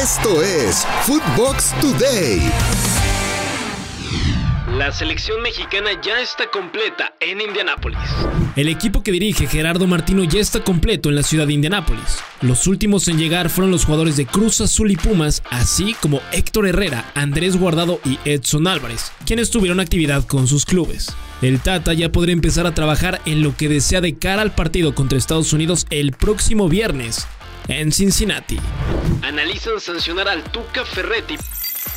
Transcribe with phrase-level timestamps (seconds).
[0.00, 2.40] Esto es Footbox Today.
[4.76, 7.98] La selección mexicana ya está completa en Indianápolis.
[8.54, 12.18] El equipo que dirige Gerardo Martino ya está completo en la ciudad de Indianápolis.
[12.42, 16.68] Los últimos en llegar fueron los jugadores de Cruz Azul y Pumas, así como Héctor
[16.68, 21.12] Herrera, Andrés Guardado y Edson Álvarez, quienes tuvieron actividad con sus clubes.
[21.42, 24.94] El Tata ya podrá empezar a trabajar en lo que desea de cara al partido
[24.94, 27.26] contra Estados Unidos el próximo viernes
[27.68, 28.58] en Cincinnati.
[29.22, 31.36] Analizan sancionar al Tuca Ferretti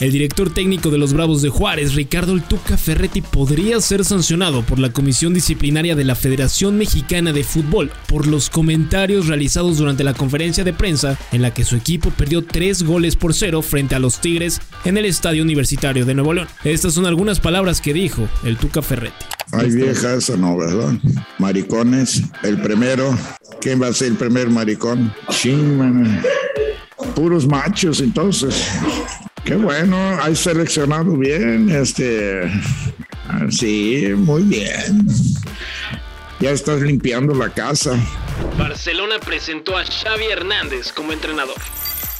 [0.00, 4.62] el director técnico de los Bravos de Juárez, Ricardo El Tuca Ferretti, podría ser sancionado
[4.62, 10.04] por la Comisión Disciplinaria de la Federación Mexicana de Fútbol por los comentarios realizados durante
[10.04, 13.94] la conferencia de prensa en la que su equipo perdió tres goles por cero frente
[13.94, 16.48] a los Tigres en el Estadio Universitario de Nuevo León.
[16.64, 19.24] Estas son algunas palabras que dijo el Tuca Ferretti.
[19.52, 20.94] Hay viejas no, ¿verdad?
[21.38, 22.22] Maricones.
[22.42, 23.16] El primero,
[23.60, 25.12] ¿quién va a ser el primer maricón?
[25.30, 26.20] Ching,
[27.14, 28.68] Puros machos, entonces.
[29.46, 32.50] Qué bueno, hay seleccionado bien, este,
[33.48, 35.06] sí, muy bien.
[36.40, 37.92] Ya estás limpiando la casa.
[38.58, 41.54] Barcelona presentó a Xavi Hernández como entrenador.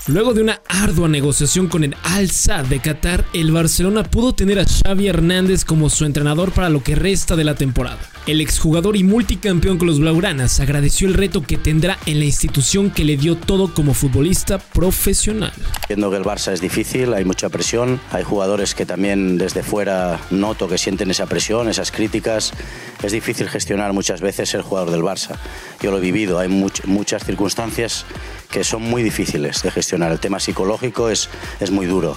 [0.07, 4.61] Luego de una ardua negociación con el Al Sadd de Qatar, el Barcelona pudo tener
[4.61, 7.99] a Xavi Hernández como su entrenador para lo que resta de la temporada.
[8.27, 12.91] El exjugador y multicampeón con los Blaugranas agradeció el reto que tendrá en la institución
[12.91, 15.53] que le dio todo como futbolista profesional.
[15.87, 20.19] Viendo que el Barça es difícil, hay mucha presión, hay jugadores que también desde fuera
[20.33, 22.53] noto que sienten esa presión, esas críticas.
[23.01, 25.37] Es difícil gestionar muchas veces ser jugador del Barça.
[25.81, 28.07] Yo lo he vivido, hay muchas circunstancias
[28.51, 30.11] que son muy difíciles de gestionar.
[30.11, 31.29] El tema psicológico es,
[31.61, 32.17] es muy duro.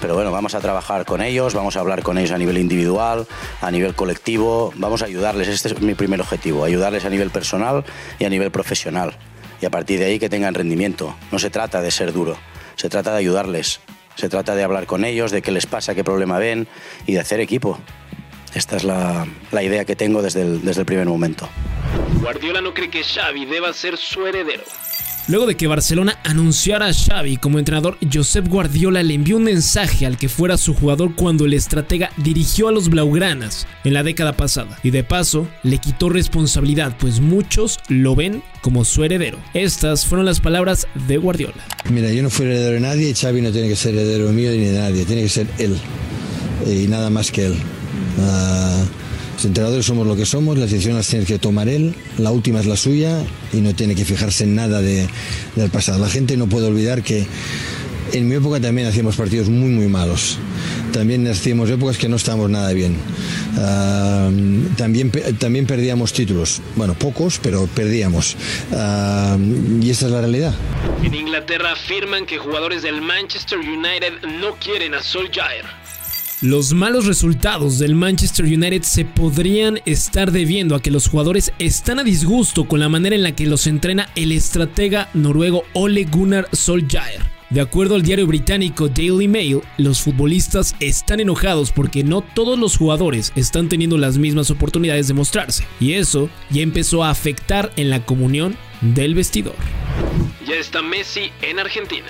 [0.00, 3.26] Pero bueno, vamos a trabajar con ellos, vamos a hablar con ellos a nivel individual,
[3.60, 7.84] a nivel colectivo, vamos a ayudarles, este es mi primer objetivo, ayudarles a nivel personal
[8.18, 9.16] y a nivel profesional.
[9.60, 11.16] Y a partir de ahí que tengan rendimiento.
[11.32, 12.36] No se trata de ser duro,
[12.76, 13.80] se trata de ayudarles,
[14.16, 16.68] se trata de hablar con ellos, de qué les pasa, qué problema ven
[17.06, 17.78] y de hacer equipo.
[18.54, 21.48] Esta es la, idea que tengo desde el, desde el primer momento.
[22.20, 24.64] Guardiola no cree que Xavi deba ser su heredero.
[25.28, 30.06] Luego de que Barcelona anunciara a Xavi como entrenador, Josep Guardiola le envió un mensaje
[30.06, 34.34] al que fuera su jugador cuando el estratega dirigió a los Blaugranas en la década
[34.36, 34.78] pasada.
[34.84, 39.38] Y de paso, le quitó responsabilidad, pues muchos lo ven como su heredero.
[39.52, 41.64] Estas fueron las palabras de Guardiola.
[41.90, 44.66] Mira, yo no fui heredero de nadie Xavi no tiene que ser heredero mío ni
[44.66, 45.76] de nadie, tiene que ser él.
[46.66, 47.54] Y nada más que él.
[48.20, 48.84] Ah,
[49.36, 52.58] los entrenadores somos lo que somos, las decisiones las tiene que tomar él, la última
[52.58, 55.06] es la suya y no tiene que fijarse en nada de,
[55.56, 55.98] del pasado.
[55.98, 57.26] La gente no puede olvidar que
[58.14, 60.38] en mi época también hacíamos partidos muy, muy malos.
[60.90, 62.96] También hacíamos épocas que no estábamos nada bien.
[63.58, 64.30] Ah,
[64.78, 66.62] también, también perdíamos títulos.
[66.74, 68.38] Bueno, pocos, pero perdíamos.
[68.72, 69.36] Ah,
[69.82, 70.54] y esa es la realidad.
[71.02, 75.85] En Inglaterra afirman que jugadores del Manchester United no quieren a Solskjaer.
[76.42, 81.98] Los malos resultados del Manchester United se podrían estar debiendo a que los jugadores están
[81.98, 86.46] a disgusto con la manera en la que los entrena el estratega noruego Ole Gunnar
[86.52, 87.22] Solskjaer.
[87.48, 92.76] De acuerdo al diario británico Daily Mail, los futbolistas están enojados porque no todos los
[92.76, 97.88] jugadores están teniendo las mismas oportunidades de mostrarse, y eso ya empezó a afectar en
[97.88, 99.56] la comunión del vestidor.
[100.46, 102.08] Ya está Messi en Argentina.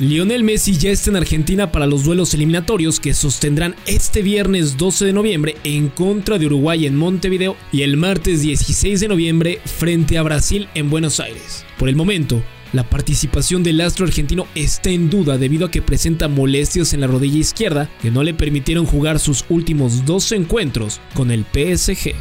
[0.00, 5.04] Lionel Messi ya está en Argentina para los duelos eliminatorios que sostendrán este viernes 12
[5.04, 10.16] de noviembre en contra de Uruguay en Montevideo y el martes 16 de noviembre frente
[10.16, 11.66] a Brasil en Buenos Aires.
[11.78, 16.28] Por el momento, la participación del astro argentino está en duda debido a que presenta
[16.28, 21.30] molestias en la rodilla izquierda que no le permitieron jugar sus últimos dos encuentros con
[21.30, 22.14] el PSG.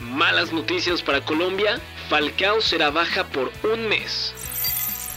[0.00, 4.32] Malas noticias para Colombia, Falcao será baja por un mes.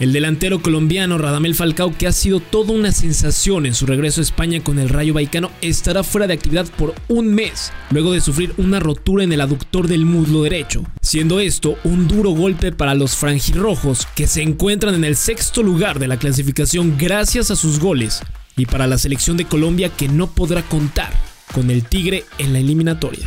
[0.04, 4.26] El delantero colombiano Radamel Falcao, que ha sido toda una sensación en su regreso a
[4.26, 8.54] España con el Rayo Vallecano, estará fuera de actividad por un mes, luego de sufrir
[8.58, 13.16] una rotura en el aductor del muslo derecho, siendo esto un duro golpe para los
[13.16, 18.20] franjirrojos, que se encuentran en el sexto lugar de la clasificación gracias a sus goles,
[18.58, 21.14] y para la selección de Colombia que no podrá contar
[21.54, 23.26] con el Tigre en la eliminatoria.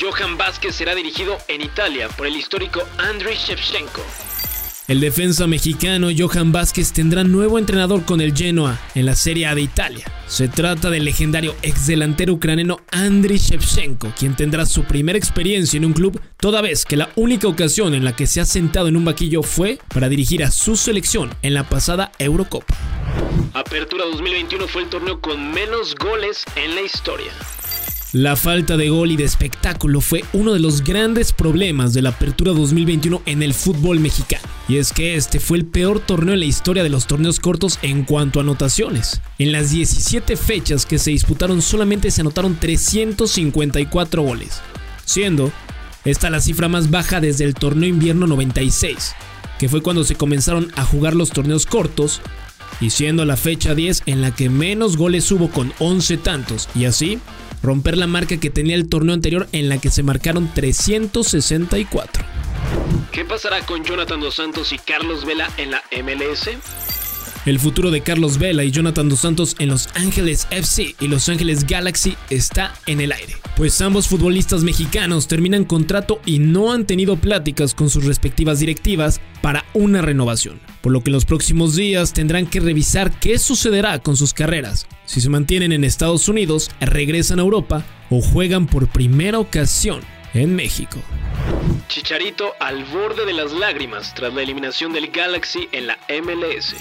[0.00, 4.02] Johan Vázquez será dirigido en Italia por el histórico Andriy Shevchenko.
[4.86, 9.54] El defensa mexicano Johan Vázquez tendrá nuevo entrenador con el Genoa en la Serie A
[9.54, 10.04] de Italia.
[10.26, 15.86] Se trata del legendario ex delantero ucraniano Andriy Shevchenko, quien tendrá su primera experiencia en
[15.86, 18.96] un club, toda vez que la única ocasión en la que se ha sentado en
[18.98, 22.76] un vaquillo fue para dirigir a su selección en la pasada Eurocopa.
[23.54, 27.32] Apertura 2021 fue el torneo con menos goles en la historia.
[28.12, 32.10] La falta de gol y de espectáculo fue uno de los grandes problemas de la
[32.10, 34.53] Apertura 2021 en el fútbol mexicano.
[34.68, 37.78] Y es que este fue el peor torneo en la historia de los torneos cortos
[37.82, 39.20] en cuanto a anotaciones.
[39.38, 44.60] En las 17 fechas que se disputaron solamente se anotaron 354 goles,
[45.04, 45.52] siendo
[46.04, 49.14] esta la cifra más baja desde el torneo invierno 96,
[49.58, 52.20] que fue cuando se comenzaron a jugar los torneos cortos
[52.80, 56.86] y siendo la fecha 10 en la que menos goles hubo con 11 tantos, y
[56.86, 57.18] así
[57.62, 62.24] romper la marca que tenía el torneo anterior en la que se marcaron 364.
[63.14, 66.48] ¿Qué pasará con Jonathan Dos Santos y Carlos Vela en la MLS?
[67.46, 71.28] El futuro de Carlos Vela y Jonathan Dos Santos en Los Ángeles FC y Los
[71.28, 76.86] Ángeles Galaxy está en el aire, pues ambos futbolistas mexicanos terminan contrato y no han
[76.86, 81.76] tenido pláticas con sus respectivas directivas para una renovación, por lo que en los próximos
[81.76, 86.68] días tendrán que revisar qué sucederá con sus carreras, si se mantienen en Estados Unidos,
[86.80, 90.00] regresan a Europa o juegan por primera ocasión
[90.34, 90.98] en México.
[91.88, 96.74] Chicharito al borde de las lágrimas tras la eliminación del Galaxy en la MLS.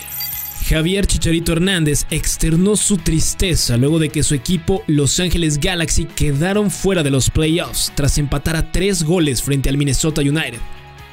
[0.67, 6.71] Javier Chicharito Hernández externó su tristeza luego de que su equipo Los Ángeles Galaxy quedaron
[6.71, 10.59] fuera de los playoffs tras empatar a tres goles frente al Minnesota United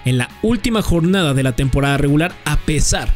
[0.04, 3.12] en la última jornada de la temporada regular a pesar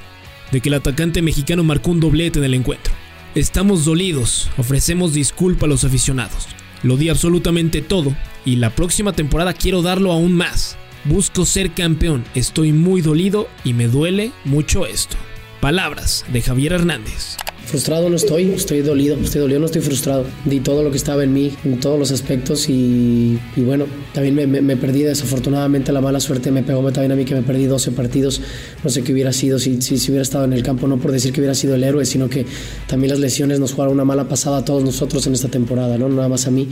[0.50, 2.92] de que el atacante mexicano marcó un doblete en el encuentro.
[3.34, 6.48] Estamos dolidos, ofrecemos disculpa a los aficionados.
[6.84, 8.14] Lo di absolutamente todo
[8.44, 10.76] y la próxima temporada quiero darlo aún más.
[11.04, 15.16] Busco ser campeón, estoy muy dolido y me duele mucho esto.
[15.64, 17.38] Palabras de Javier Hernández.
[17.64, 20.26] Frustrado no estoy, estoy dolido, estoy dolido, no estoy frustrado.
[20.44, 24.76] Di todo lo que estaba en mí, en todos los aspectos y, bueno, también me,
[24.76, 28.42] perdí desafortunadamente la mala suerte, me pegó también a mí que me perdí 12 partidos,
[28.84, 29.78] no sé qué hubiera sido si,
[30.08, 32.44] hubiera estado en el campo, no por decir que hubiera sido el héroe, sino que
[32.86, 36.10] también las lesiones nos jugaron una mala pasada a todos nosotros en esta temporada, no
[36.10, 36.68] nada más a mí,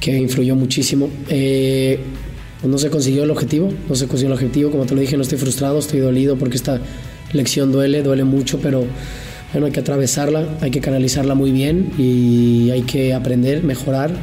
[0.00, 1.08] que influyó muchísimo.
[1.30, 1.98] Eh,
[2.60, 5.16] pues no se consiguió el objetivo, no se consiguió el objetivo, como te lo dije,
[5.16, 6.78] no estoy frustrado, estoy dolido porque esta
[7.32, 8.86] lección duele, duele mucho, pero
[9.52, 14.14] bueno, hay que atravesarla, hay que canalizarla muy bien y hay que aprender, mejorar,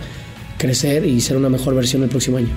[0.58, 2.50] crecer y ser una mejor versión el próximo año.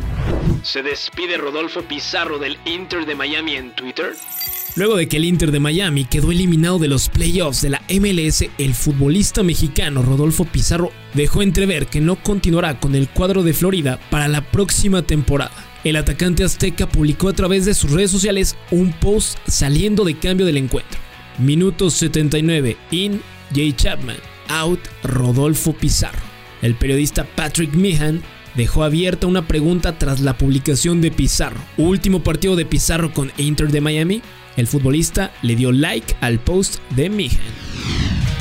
[0.62, 4.14] Se despide Rodolfo Pizarro del Inter de Miami en Twitter.
[4.75, 8.46] Luego de que el Inter de Miami quedó eliminado de los playoffs de la MLS,
[8.56, 14.00] el futbolista mexicano Rodolfo Pizarro dejó entrever que no continuará con el cuadro de Florida
[14.10, 15.71] para la próxima temporada.
[15.84, 20.46] El atacante azteca publicó a través de sus redes sociales un post saliendo de cambio
[20.46, 21.00] del encuentro.
[21.38, 23.20] Minutos 79, in,
[23.52, 24.17] Jay Chapman,
[24.49, 26.23] out, Rodolfo Pizarro.
[26.61, 28.23] El periodista Patrick Meehan
[28.55, 31.61] dejó abierta una pregunta tras la publicación de Pizarro.
[31.76, 34.23] Último partido de Pizarro con Inter de Miami.
[34.56, 37.40] El futbolista le dio like al post de Meehan.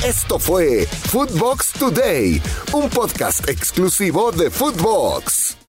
[0.04, 2.40] Esto fue Footbox Today,
[2.72, 5.61] un podcast exclusivo de Footbox.